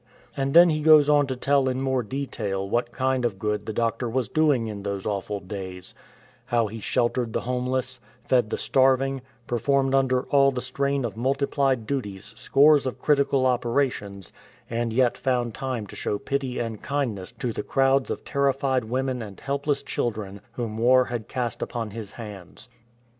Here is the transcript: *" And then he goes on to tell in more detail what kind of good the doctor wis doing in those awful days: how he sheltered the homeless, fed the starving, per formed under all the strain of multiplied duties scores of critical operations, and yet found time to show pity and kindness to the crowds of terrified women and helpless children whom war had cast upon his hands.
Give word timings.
*" 0.21 0.25
And 0.35 0.55
then 0.55 0.71
he 0.71 0.81
goes 0.81 1.09
on 1.09 1.27
to 1.27 1.35
tell 1.35 1.69
in 1.69 1.79
more 1.79 2.01
detail 2.01 2.67
what 2.67 2.91
kind 2.91 3.23
of 3.23 3.37
good 3.37 3.67
the 3.67 3.71
doctor 3.71 4.09
wis 4.09 4.27
doing 4.29 4.65
in 4.65 4.81
those 4.81 5.05
awful 5.05 5.39
days: 5.39 5.93
how 6.45 6.65
he 6.65 6.79
sheltered 6.79 7.33
the 7.33 7.41
homeless, 7.41 7.99
fed 8.23 8.49
the 8.49 8.57
starving, 8.57 9.21
per 9.45 9.59
formed 9.59 9.93
under 9.93 10.23
all 10.29 10.49
the 10.49 10.59
strain 10.63 11.05
of 11.05 11.15
multiplied 11.15 11.85
duties 11.85 12.33
scores 12.35 12.87
of 12.87 12.97
critical 12.97 13.45
operations, 13.45 14.33
and 14.71 14.91
yet 14.91 15.19
found 15.19 15.53
time 15.53 15.85
to 15.85 15.95
show 15.95 16.17
pity 16.17 16.57
and 16.57 16.81
kindness 16.81 17.31
to 17.33 17.53
the 17.53 17.61
crowds 17.61 18.09
of 18.09 18.25
terrified 18.25 18.85
women 18.85 19.21
and 19.21 19.39
helpless 19.41 19.83
children 19.83 20.41
whom 20.53 20.79
war 20.79 21.05
had 21.05 21.27
cast 21.27 21.61
upon 21.61 21.91
his 21.91 22.13
hands. 22.13 22.69